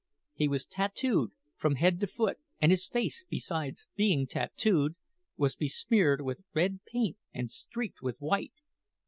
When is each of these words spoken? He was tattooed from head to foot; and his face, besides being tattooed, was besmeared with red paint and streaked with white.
He 0.33 0.47
was 0.47 0.65
tattooed 0.65 1.29
from 1.55 1.75
head 1.75 1.99
to 1.99 2.07
foot; 2.07 2.39
and 2.59 2.71
his 2.71 2.87
face, 2.87 3.23
besides 3.29 3.85
being 3.95 4.25
tattooed, 4.25 4.95
was 5.37 5.55
besmeared 5.55 6.21
with 6.21 6.41
red 6.55 6.79
paint 6.91 7.17
and 7.35 7.51
streaked 7.51 8.01
with 8.01 8.15
white. 8.17 8.53